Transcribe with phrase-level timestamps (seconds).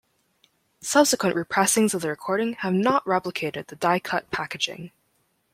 [0.81, 4.91] Subsequent re-pressings of the recording have not replicated the die-cut packaging.